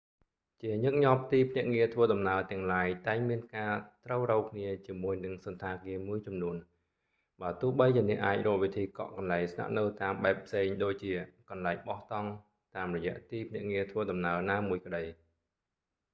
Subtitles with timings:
[0.63, 3.73] ជាញឹកញាប់ទីភ្នាក់ងារធ្វើដំណើរទាំងឡាយតែងមានការ
[4.05, 6.55] ត្រូវរ៉ូវគ្នាជាមួយនឹងសណ្ឋាគារមួយចំនួន
[7.41, 11.13] បើទោះបីជាអ្នកអាចរកវិធីកក់កន្លែងស្នាក់នៅតាមបែបផ្សេងដូចជា
[11.49, 12.29] កន្លែងបោះតង់
[12.75, 15.03] តាមរយៈទីភ្នាក់ងារធ្វើដំណើរណាមួយក្តី